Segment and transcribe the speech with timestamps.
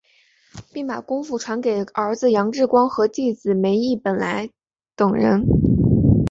[0.73, 4.17] 并把功夫传给儿子杨志光和弟子梅益本
[4.95, 5.45] 等人。